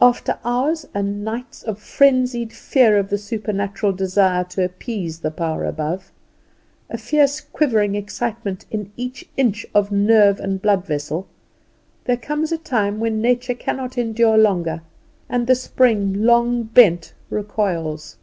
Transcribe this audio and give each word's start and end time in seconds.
After 0.00 0.38
hours 0.44 0.86
and 0.94 1.24
nights 1.24 1.64
of 1.64 1.80
frenzied 1.80 2.52
fear 2.52 2.96
of 2.96 3.10
the 3.10 3.18
supernatural 3.18 3.90
desire 3.90 4.44
to 4.44 4.64
appease 4.64 5.18
the 5.18 5.32
power 5.32 5.64
above, 5.64 6.12
a 6.88 6.96
fierce 6.96 7.40
quivering 7.40 7.96
excitement 7.96 8.66
in 8.70 8.92
every 8.96 9.28
inch 9.36 9.66
of 9.74 9.90
nerve 9.90 10.38
and 10.38 10.62
blood 10.62 10.84
vessel, 10.86 11.26
there 12.04 12.16
comes 12.16 12.52
a 12.52 12.58
time 12.58 13.00
when 13.00 13.20
nature 13.20 13.52
cannot 13.54 13.98
endure 13.98 14.38
longer, 14.38 14.82
and 15.28 15.48
the 15.48 15.56
spring 15.56 16.22
long 16.22 16.62
bent 16.62 17.12
recoils. 17.28 18.16